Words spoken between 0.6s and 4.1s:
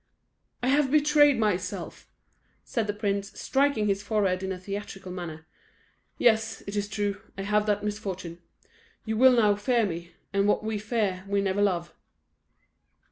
"I have betrayed myself!" said the prince, striking his